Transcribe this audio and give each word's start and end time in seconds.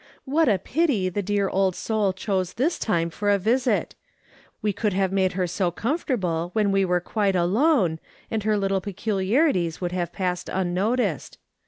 "Wliat 0.27 0.51
a 0.51 0.57
pity 0.57 1.09
the 1.09 1.21
dear 1.21 1.47
old 1.47 1.75
soul 1.75 2.11
chose 2.11 2.53
this 2.53 2.79
time 2.79 3.11
for 3.11 3.29
a 3.29 3.37
visit! 3.37 3.93
"We 4.63 4.73
could 4.73 4.93
have 4.93 5.11
made 5.11 5.33
her 5.33 5.45
so 5.45 5.69
comfortable 5.69 6.49
when 6.53 6.71
wo 6.71 6.87
were 6.87 6.99
quite 7.01 7.35
alone, 7.35 7.99
and 8.31 8.41
her 8.41 8.57
little 8.57 8.81
peculiarities 8.81 9.79
would 9.79 9.91
have 9.91 10.11
passed 10.11 10.49
unnoticed. 10.51 11.37